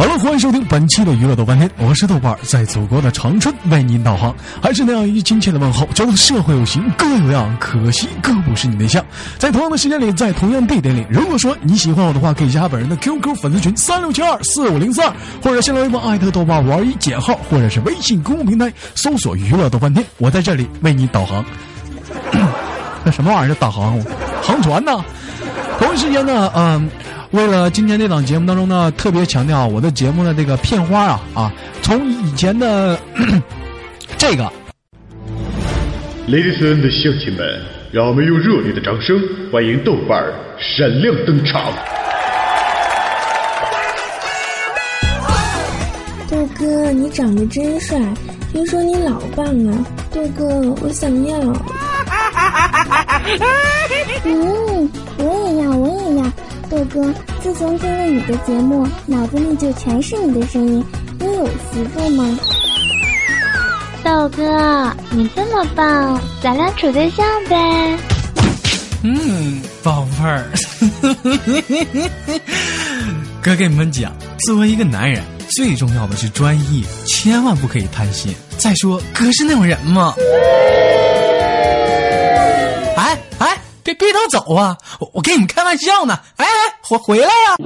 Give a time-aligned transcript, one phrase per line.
[0.00, 9.04] 好了，欢迎收听本期的娱乐豆翻天，我是豆瓣，在祖国的长春为您导航，还是那样一句亲切的问候，叫做社会有型哥有样，可惜哥不是你对象。
[9.36, 21.44] 在同样的时间里，在同样地点里，如果说你喜欢我的话，可以加本人的 QQ 粉丝群三六七二四五零四二，或者新浪微博艾特豆瓣五二一减号，或者是微信公众平台搜索娱乐豆翻天，我在这里为你导航。
[23.04, 24.00] 那什么玩意儿导航？
[24.42, 25.04] 航船呢？
[25.78, 26.88] 同一时间呢，嗯。
[27.32, 32.98] 为了今天这档节目当中呢，特别强调我的节目的这个片花啊啊，从以前的
[34.18, 34.50] 这 个
[36.28, 37.62] ，Ladies and 乡亲们，
[37.92, 39.16] 让我们用热烈的掌声
[39.52, 41.72] 欢迎豆瓣儿闪亮登场。
[46.28, 47.96] 豆哥，你长得真帅，
[48.52, 50.44] 听说你老棒啊，豆哥，
[50.82, 51.38] 我想要。
[54.24, 54.90] 嗯。
[56.70, 60.84] 豆哥，自从听了你的节目，脑子里就全是你的声音。
[61.18, 62.38] 你有媳妇吗？
[64.04, 67.98] 豆哥，你这么棒，咱俩处对象呗。
[69.02, 70.44] 嗯，宝贝儿，
[73.42, 74.12] 哥跟你们讲，
[74.46, 75.20] 作为一个男人，
[75.56, 78.32] 最重要的是专一，千万不可以贪心。
[78.58, 80.14] 再说，哥是那种人吗？
[82.94, 83.02] 别
[84.00, 84.76] 别都走啊！
[84.98, 86.18] 我我跟你们开玩笑呢。
[86.36, 86.50] 哎哎，
[86.82, 87.56] 回回来呀！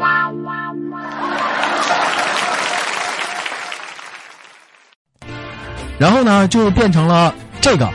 [5.96, 7.88] 然后呢，就变成了这个。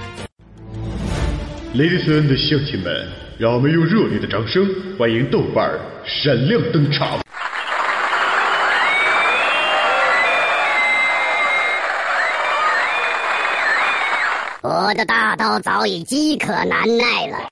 [1.76, 4.66] Ladies and 乡亲们，让我们用热烈的掌声
[4.98, 7.20] 欢迎豆瓣儿闪亮登场。
[14.62, 17.49] 我的大刀早已饥渴难耐了。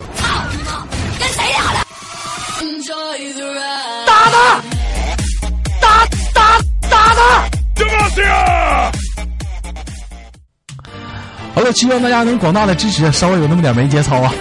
[2.87, 4.61] 打他！
[5.81, 6.57] 打打
[6.89, 7.21] 打他！
[11.53, 14.33] 好了，希望大家能广大的支持，稍微有那么点没节操啊！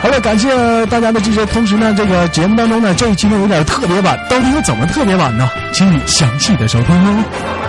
[0.00, 1.44] 好了，感谢大家的支持。
[1.46, 5.46] 同时呢，这个节目当中呢，这一期呢有点特别版，到底有怎么特别版呢？
[5.74, 7.67] 请你详细的收听哦。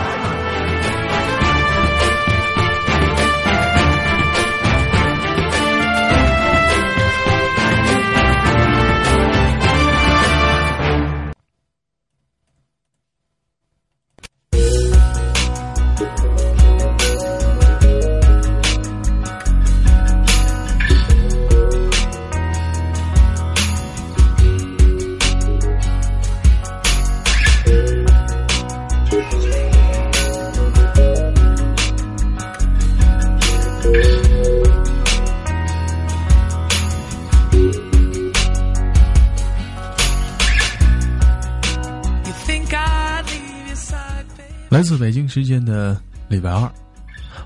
[44.70, 46.72] 来自北京时间的礼拜二，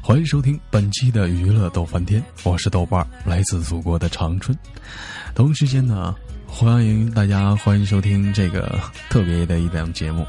[0.02, 4.56] 欢迎收听本期的娱乐逗翻天，我是豆瓣儿，来自祖国的长春。
[5.34, 6.14] 同时间呢，
[6.46, 8.78] 欢迎大家欢迎收听这个
[9.10, 10.28] 特别的一档节目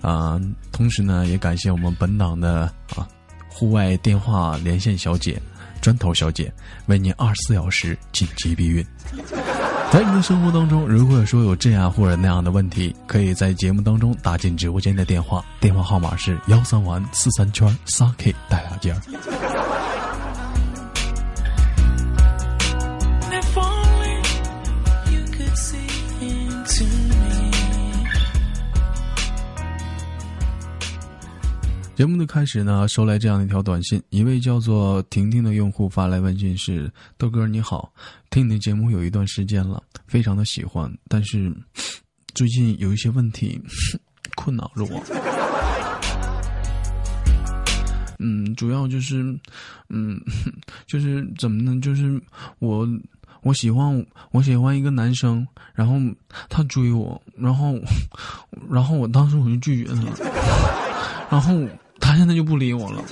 [0.00, 0.40] 啊。
[0.72, 3.06] 同时呢，也感谢我们本档的啊
[3.46, 5.38] 户外电话连线小姐
[5.82, 6.50] 砖头小姐，
[6.86, 8.82] 为您二十四小时紧急避孕。
[9.94, 19.00] 在你的生活当中，如果说有这样或者那样的问题，可以在节目当中打进直播间的电话，电话号码是幺三完四三圈三 K 带俩尖儿。
[31.94, 37.92] 节目的开始呢，收来这样的一条短信，一位叫做婷婷的用户发来问讯是：豆哥你好，
[38.30, 41.54] 听你的节目有一段时间了，非常的喜欢，但是
[42.34, 43.60] 最近有一些问题
[44.34, 45.00] 困扰着我。
[48.18, 49.22] 嗯，主要就是，
[49.88, 50.20] 嗯，
[50.88, 51.80] 就是怎么呢？
[51.80, 52.20] 就是
[52.58, 52.88] 我
[53.42, 55.94] 我喜欢我喜欢一个男生，然后
[56.48, 57.78] 他追我，然后
[58.68, 60.10] 然后我当时我就拒绝他了，
[61.30, 61.56] 然后。
[62.14, 63.02] 他现在就不理我了。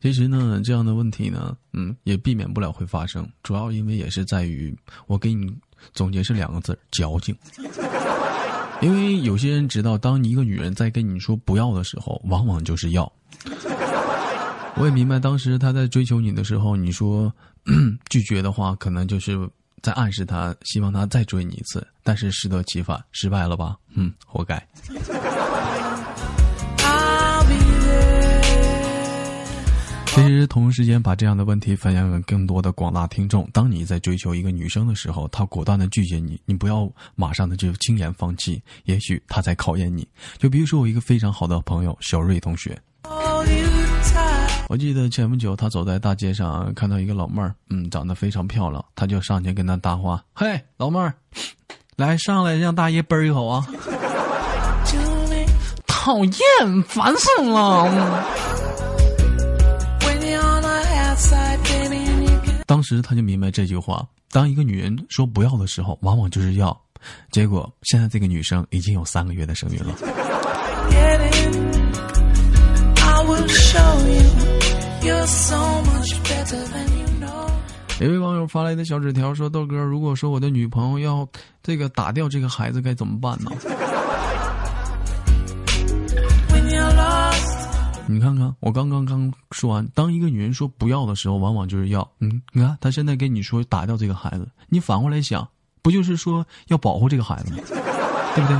[0.00, 3.28] 其实呢，这样的问题呢，嗯，也避免不了会发生。
[3.42, 4.74] 主要因为也是在于，
[5.06, 5.54] 我给你
[5.92, 7.36] 总结是两个字：矫情。
[8.80, 13.12] 因为有些人知道，当一个女人在跟你说不要的时候，往往就是要。
[14.76, 17.30] 我也明白，当时他在追求你的时候，你说
[18.08, 19.38] 拒绝的话，可能就是。
[19.82, 23.76] 在暗示他，希望他再追你一次，但是适得其反，失败了吧？
[23.94, 24.60] 嗯，活该。
[30.12, 33.48] 其实同时间把这样的问题分享给更多的广大听众。
[33.52, 40.06] 当你在追求一个女生的时候，她果断的拒绝你，你不要马上的就轻言放弃，也许她在考验你。
[40.36, 42.76] 就比如说我一个非常好的朋友小瑞同学，
[44.70, 51.12] 我记得前不久他走在大街上，看到一个老妹儿，嗯，长得非常漂亮，他就上前跟她搭话：“嘿，老妹儿，
[51.96, 53.66] 来上来让大爷啵一口啊！”
[55.88, 58.24] 讨厌，烦死了。
[62.64, 66.80] 当时他就明白这句话：当一个女人说不要的时候，往往就是要。
[67.32, 69.92] 结果现在这个女生已经有三个月的身孕了。
[78.00, 81.26] 有位网友发来的小纸条说：“豆哥，如果说我的女朋友要
[81.62, 83.50] 这个打掉这个孩子，该怎么办呢？”
[88.06, 92.06] 你看看，我刚刚刚说完，当一个女人说不要的时候，往往就是要。
[92.18, 95.46] 嗯，你看，她现在跟你说打掉这个孩子，你反过来想，
[95.80, 97.58] 不就是说要保护这个孩子吗？
[98.34, 98.56] 对不对？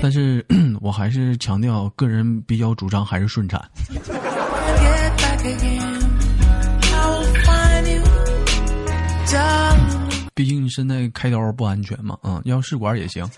[0.00, 0.44] 但是
[0.80, 3.60] 我还是强调，个人比较主张还是顺产。
[10.34, 13.28] 毕竟你现在开刀不安全嘛，嗯，要试管也行。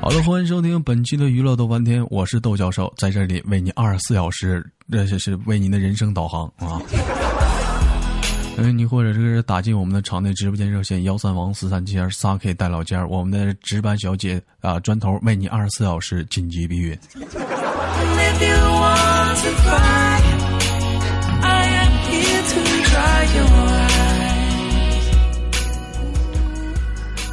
[0.00, 6.80] 好的，欢迎收听本期的娱乐豆翻天，我是豆教授，在这里为你二十四小时，这是是为您的人生导航啊。
[8.58, 16.96] 嗯，你或者是打进我们的场内直播间热线幺三王四三七二三 K 带老尖我们的值班小姐啊，砖头为你二十四小时紧急避孕。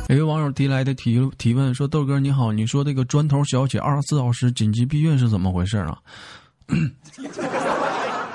[0.08, 5.96] 有位网友提来的提提问说：“豆哥你好，你说这个砖头小姐二十四小时紧急避孕是怎么回事啊？”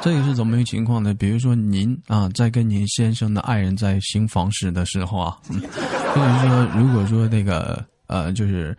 [0.05, 1.15] 这个是怎么一个情况呢？
[1.15, 8.77] 比如说您啊，在跟您先生的爱人在行房事的时候啊， 就是说，如果说那个呃，就是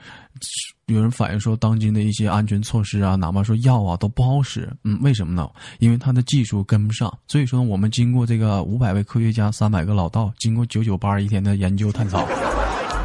[0.86, 5.50] 有人反映说，当今的一些安全措施啊，哪怕说药啊都不好使，嗯，为什么呢？
[5.80, 7.12] 因为它的技术跟不上。
[7.28, 12.20] 所以说，我们经过这个五百位科学家、三百个老道，经过九九八十一天的研究探讨。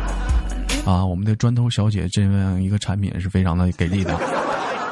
[0.84, 4.14] 啊，我们的砖头小姐这样一个产品是非常的给力的，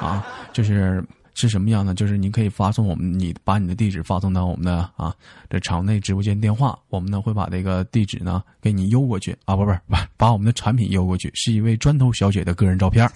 [0.01, 1.05] 啊，就是
[1.41, 1.95] 是什么样的？
[1.95, 5.15] 就是您可以发送我们，你把你的地址发送到我们的啊
[5.49, 13.07] 这场内直播间电话，我们呢会把这个地址呢给你邮过去啊，不不不，把我们的产品邮过去，是一位砖头小姐的个人照片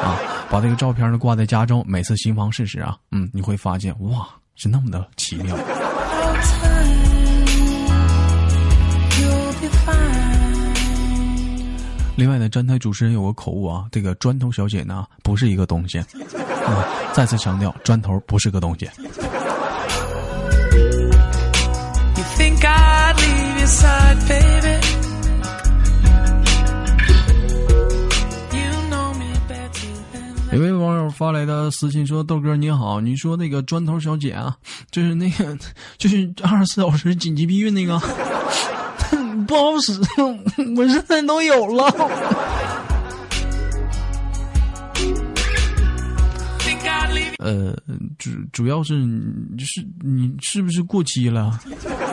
[0.00, 0.18] 啊，
[0.50, 5.54] 把这个照片呢挂在家中，每次行房试试啊，嗯，你会发现哇，是那么的奇妙。
[12.16, 16.00] 另外呢，站台主持人有个口误啊，这个砖头小姐呢不是一个东西，
[16.66, 18.88] 啊，再次强调，砖头不是个东西。
[30.52, 34.54] 有位网友发来的私信说：“豆哥你好，你说那个砖头小姐啊，
[34.90, 35.56] 就是那个，
[35.96, 37.98] 就是二十四小时紧急避孕那个。
[39.48, 39.98] ”不好使，
[40.76, 41.90] 我现在都有了。
[47.42, 47.76] 呃，
[48.18, 48.94] 主主要是
[49.58, 51.58] 就是你是不是过期了？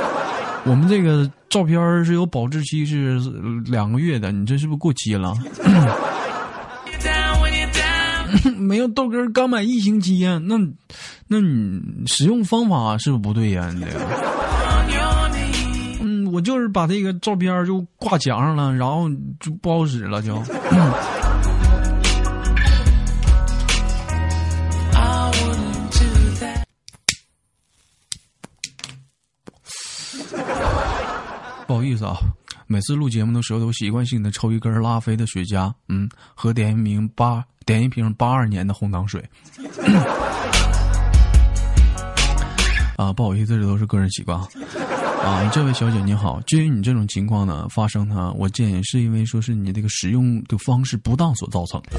[0.66, 3.20] 我们这个照片是有保质期是
[3.66, 5.34] 两个月的，你这是不是过期了？
[8.58, 10.56] 没有豆哥刚买一星期呀，那
[11.28, 13.72] 那你使用方法是不是不对呀？
[13.74, 14.00] 你这个。
[16.32, 20.36] 我就是把这个照片就挂墙上了，然后就不好使了，就。
[31.70, 32.18] 不好意思啊，
[32.66, 39.24] 每次录节目的时候都习惯性的抽一根拉菲的雪茄，嗯，和点一瓶八点一瓶八二年的红糖水。
[42.98, 44.36] 啊，不好意思，这都是个人习惯。
[45.24, 51.92] 啊，这位小姐你好，至于你这种情况呢发生呢，我建议是因为说是你这个使用的方式不当所造成的。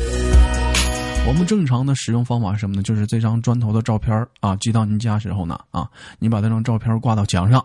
[1.28, 2.82] 我们正常的使用方法是什么呢？
[2.82, 7.64] 就是这张砖头的照片啊，寄到您家时候呢啊，你把这张照片挂到墙上，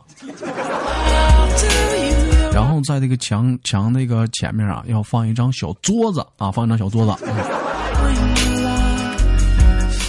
[2.55, 7.25] 然后在这个墙墙那个前面啊，要放一张小桌子啊，放一张小桌子。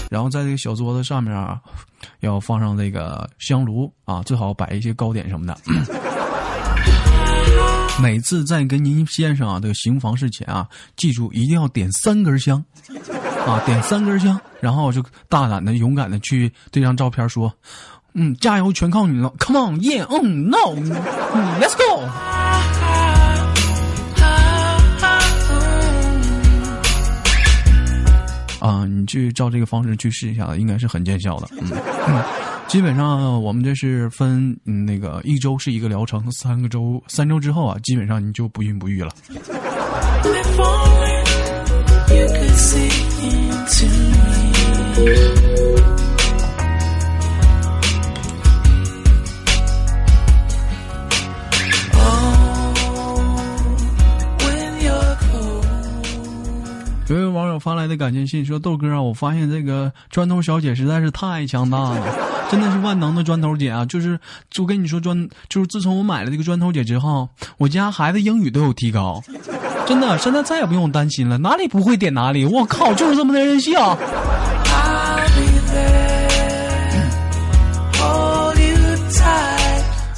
[0.08, 1.60] 然后在这个小桌子上面啊，
[2.20, 5.58] 要放上这个香炉啊，最好摆一些糕点什么的。
[8.00, 12.64] 每次在跟您先生啊这个行房事前啊，记住一定要点三根香。
[13.44, 17.52] 啊，点三根香，然后就大胆的、勇敢的去对张照片说
[18.18, 22.02] ：“嗯，加油，全靠你了，Come on，yeah，嗯，no，嗯，Let's go。”
[28.66, 31.48] 啊，你去照这个方式去试一下，应该是很见效的。
[31.60, 31.70] 嗯，
[32.66, 39.10] 基本上我们这是分嗯那个一周是一个疗程，三个周三周之后啊，基本上你就不孕不育了。
[57.08, 62.02] 有位网友发来的感谢信说：“豆哥啊，我发现这个砖头小姐实在是太强大了，
[62.50, 63.84] 真的是万能的砖头姐啊！
[63.86, 64.18] 就是
[64.50, 69.22] 就跟你说砖，就是自从我买了这个砖头姐之后，我家孩子英语都有提高，
[69.86, 72.44] 真的，现在再也不用担心了，哪里不会点哪里。
[72.44, 73.78] 我靠，就是这么的任性。”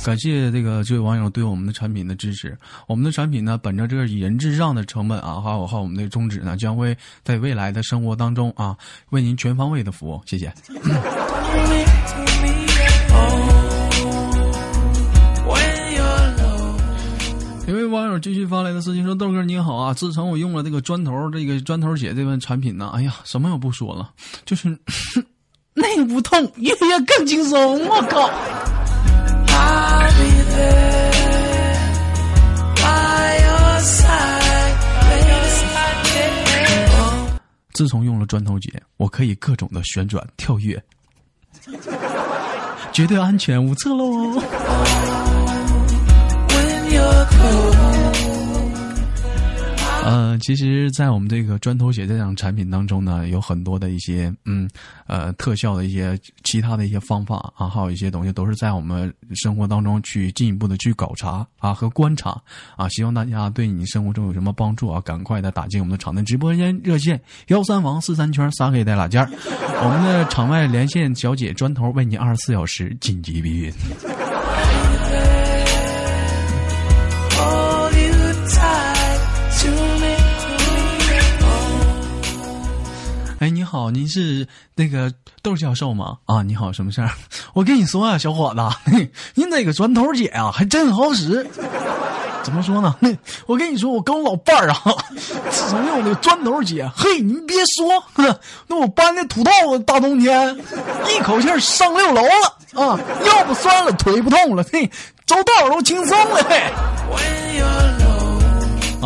[0.09, 2.57] 感谢这个这位网友对我们的产品的支持。
[2.87, 8.75] 我们的产品呢，本着这个以人至上的成本啊，还有还有我们的宗旨呢，将会在未来的生活当中啊，
[9.11, 10.19] 为您全方位的服务。
[10.25, 10.51] 谢谢。
[17.67, 24.11] 一位网友继续发来的私信说：“豆哥你好啊，自从我用了这个砖头这个砖头姐这份产品呢，哎呀，什么也不说了，
[24.47, 24.71] 就是
[25.77, 27.87] 内不痛，月月更轻松。
[27.87, 28.31] 我靠！”
[37.79, 40.83] 自从用了砖头姐，我可以各种的旋转跳跃，
[42.93, 44.43] 绝对安全无测喽。
[50.09, 54.67] 呃，其实，在我们这个砖头姐这样产品当中呢，有很多的一些嗯
[55.07, 62.41] 呃特效的一些其他的一些方法啊，还有一些东西都是在我们生活当中去进一步的去考察啊和观察
[62.75, 62.89] 啊。
[62.89, 69.31] 希望大家对你生活中有什么帮助啊，赶快的打进我们的场内直播间热线幺三王四三圈撒给带拉件儿，
[69.85, 73.71] 我们的场外连线小姐砖头为你二十四小时紧急避孕。
[83.69, 86.17] 好，您是那个豆教授吗？
[86.25, 87.11] 啊，你好，什么事儿？
[87.53, 88.91] 我跟你说啊，小伙子，
[89.37, 91.47] 您那个砖头姐啊，还真好使。
[92.43, 92.97] 怎么说呢？
[93.47, 94.81] 我跟你说，我跟我老伴儿啊，
[95.51, 98.03] 自从有那砖头姐，嘿，您别说，
[98.67, 100.57] 那我搬那土豆，大冬天
[101.15, 104.91] 一口气上六楼了啊，腰不酸了，腿不痛了，嘿，
[105.27, 106.63] 走道都轻松了，嘿。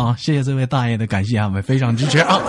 [0.01, 2.39] 啊，谢谢这位大爷的感谢安慰，非常支持啊。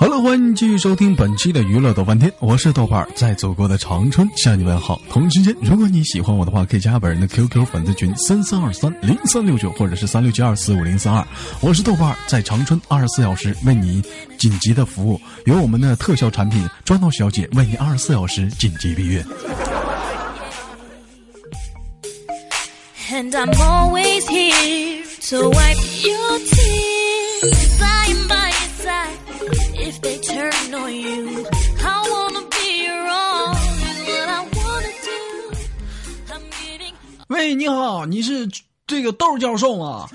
[0.00, 5.00] 好了，欢迎继续收听本期的娱乐豆翻天，我是豆瓣儿，在祖国的长春向你问好。
[5.08, 11.26] 同时间，如果你喜欢我的话，可以加本人的 QQ 粉丝群三三二三零三六九，或者是三六七二四五零三二。
[11.60, 14.02] 我是豆瓣儿，在长春二十四小时为你
[14.36, 19.24] 紧急的服务，有我们的特效产品砖头小姐为你二十四小时紧急避孕。
[23.10, 26.18] And I'm always here to wipe you
[26.50, 26.93] tears
[37.28, 38.46] 喂，你好，你是
[38.86, 40.06] 这个豆教授吗？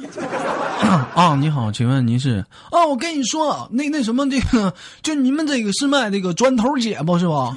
[1.15, 2.45] 啊，你好，请问您是？
[2.69, 7.55] 啊，我跟你说，那那什么，这个就你们这个是卖这个砖头姐不是吧？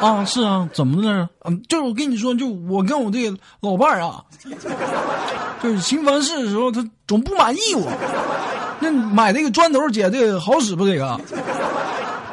[0.00, 1.28] 啊，是啊，怎么了？
[1.44, 4.24] 嗯，就是我跟你说，就我跟我这个老伴儿啊，
[5.62, 7.86] 就是新凡事的时候，他总不满意我。
[8.80, 10.86] 那买这个砖头姐这个好使不？
[10.86, 11.20] 这个？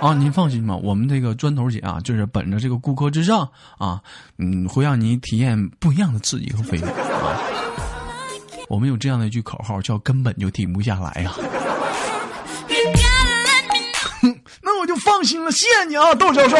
[0.01, 4.01] 啊，您放心吧，我们这个砖头姐啊，就是本着这个顾客至上啊，
[4.39, 7.39] 嗯，会让你体验不一样的刺激和飞跃啊。
[8.67, 11.31] 我们有这样的一句口号，叫“根本就停不下来”呀。
[14.63, 16.58] 那我就放心了，谢谢你啊，窦教授。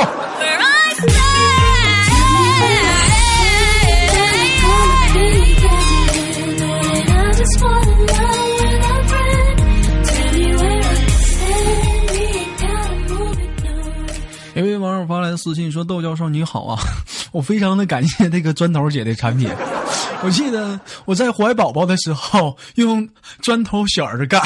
[15.12, 16.80] 发来的私信说：“窦教授你好啊，
[17.32, 19.50] 我非常的感谢这个砖头姐的产品。
[20.24, 23.08] 我记得我在怀宝宝的时候用
[23.41, 24.41] 砖头小儿干，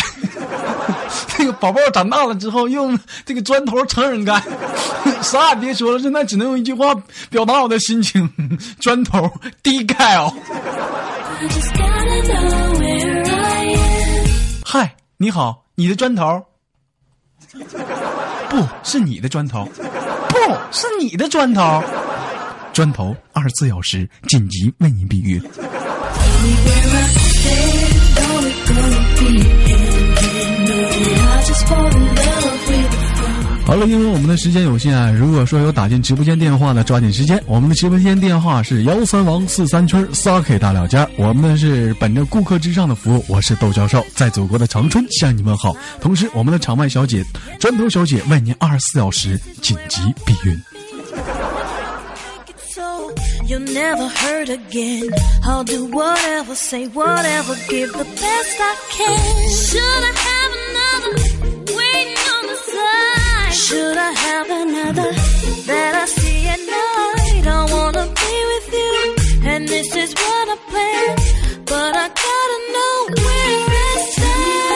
[1.38, 4.42] 这个宝宝长大了之后用这个砖头成人干，
[5.22, 6.96] 啥也别说了，现在只能用一句话
[7.30, 8.28] 表达我的心情：
[8.80, 9.30] 砖头
[9.62, 10.34] 低钙哦。”
[14.66, 16.44] 嗨，你好，你的砖头？
[18.50, 19.82] 不是你的砖头，不
[20.72, 21.84] 是你的砖头。
[22.74, 25.42] 砖头二十四小时紧急为您避孕。
[33.66, 37.44] 好了，因为我们的时间有限啊，如果说有打进直播间电话的，抓紧时间。
[37.48, 41.10] 我们的直播间电话是幺三王四三圈仨 K 大料家。
[41.18, 45.76] 我们是本着顾客至上的服务，我是窦教授，在祖国的长春向你问好。
[46.00, 47.26] 同时，我们的场外小姐
[47.60, 50.56] 砖头小姐为您二十四小时紧急避孕。
[53.48, 55.10] you'll never hurt again.
[55.44, 60.35] I'll do whatever, say whatever, give the best I can.
[63.68, 65.12] Should I have another
[65.66, 67.48] that I see at night?
[67.48, 69.16] I wanna be with you,
[69.50, 71.16] and this is what I plan.
[71.66, 74.76] But I gotta know where I stand.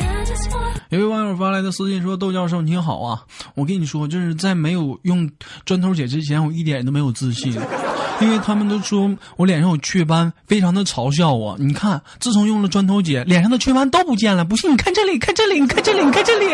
[0.00, 3.22] I just want 有位网友发来的私信说：“窦教授你好啊，
[3.54, 5.30] 我跟你说，就是在没有用
[5.66, 7.52] 砖头姐之前，我一点都没有自信，
[8.20, 11.56] 因为他们都说我脸上有雀斑，非常的嘲笑我。
[11.58, 14.44] 你看，自从用了砖头姐，脸上的雀斑都不见了。
[14.44, 16.46] 不信你看这里，看这里，你看这里，你看这里。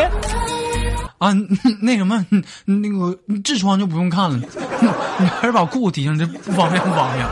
[1.18, 1.32] 啊，
[1.80, 2.24] 那什么，
[2.66, 4.38] 那个痔疮就不用看了，
[5.18, 7.26] 你还是把裤子提上，这不方便不方便。”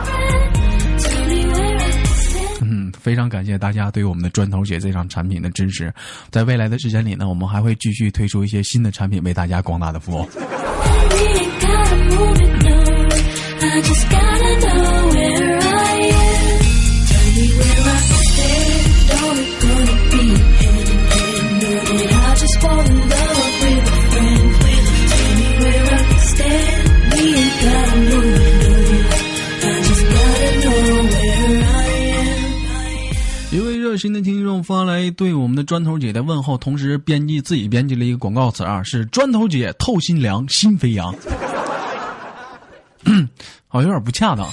[2.65, 5.93] 嗯，非常感谢大家对我们的砖头姐这场产品的支持。
[6.31, 10.27] 在未来的时间里呢，我们还会继续推出一些新的产品，为大家广大的服务。
[33.51, 41.13] 一位热心的听众发来对我们的砖头姐的问候，同时编辑自己编辑了一个广告词啊，是砖头姐透心凉，心飞扬。
[43.73, 44.47] 好像有点不恰当。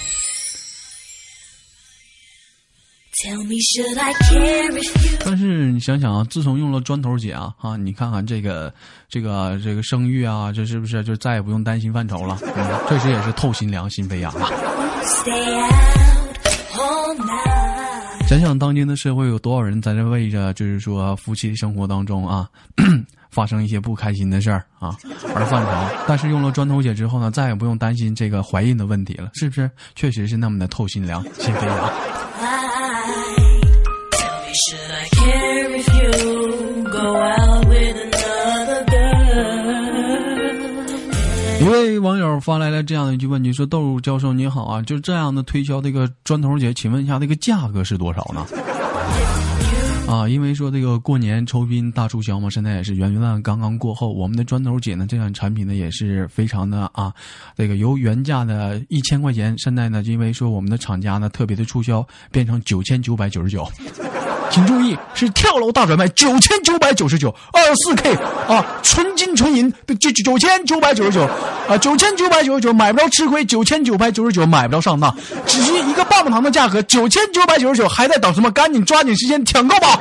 [5.23, 8.73] 但是你想想啊，自从用了砖头姐啊，啊，你看看这个
[9.11, 12.39] 这个这个生育啊，这是不是就再也不用担心犯愁了？
[12.57, 14.49] 嗯，确实也是透心凉，心飞扬啊。
[18.31, 22.49] 想想当今的社会有多少人在这为着就是说夫妻生活当中啊
[23.29, 24.97] 发生一些不开心的事儿啊
[25.35, 29.69] 而犯愁，但是用了砖头姐之后呢，再也不用担心这个怀孕的问题了，是不是？
[29.97, 31.91] 确实是那么的透心凉，心飞扬。
[41.71, 48.45] 位网友发来了这样的一句问题，说：“豆教授你好啊，就这样的推销这个砖头姐，请问一下这个价格是多少呢？”
[50.09, 57.15] 啊，因为说这个过年酬宾大促销嘛，现在也是元旦刚刚过后，我们的砖头姐呢这款产品呢也是非常的啊，
[57.57, 63.65] 这个由原价的一千块钱，现在呢因为说我们的厂家呢特别的促销，变成九千九百九十九。
[64.51, 68.15] 请注意，是跳楼大转卖，九千九百九十九，二四 K，
[68.49, 71.23] 啊，纯金纯银的九九千九百九十九
[71.69, 75.15] 啊，九千九百九十九买不着吃亏，九千九百九十九买不着上当，
[75.47, 78.51] 只是一个棒棒糖的价格，九千九百九十九，还在等什么？
[78.51, 79.99] 赶紧抓紧时间抢购吧！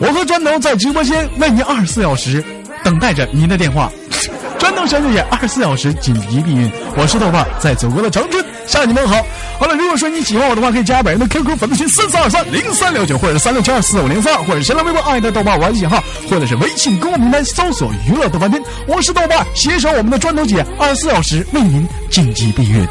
[0.00, 2.42] 我和砖头在直播间为您二十四小时
[2.82, 3.92] 等待着您的电话。
[4.58, 9.24] 砖头小姐姐二十四小时紧急避孕，我是豆瓣，在祖国的长春向你们好。
[9.58, 18.62] 好了，如果说你喜欢我的话，可以加本人的 QQ 粉丝群四四二三零三六九，或者三六七二四五零三二，或者新浪微博爱的豆瓣玩信号，或者是微信公众平台搜索娱乐豆瓣天。
[18.86, 22.86] 我是豆瓣，携手我们的砖头姐二十四小时为您紧急避孕。